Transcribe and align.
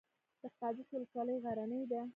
د 0.41 0.43
قادس 0.59 0.87
ولسوالۍ 0.91 1.37
غرنۍ 1.43 1.83
ده 1.91 2.01